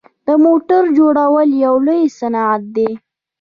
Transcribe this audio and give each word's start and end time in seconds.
د 0.27 0.29
موټرو 0.45 0.93
جوړول 0.97 1.49
یو 1.65 1.75
لوی 1.85 2.03
صنعت 2.19 2.61
دی. 2.75 2.89